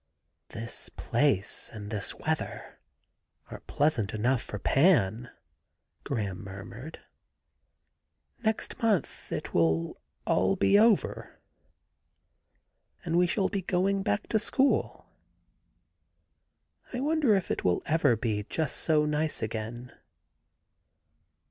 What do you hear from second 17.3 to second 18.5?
if it will ever be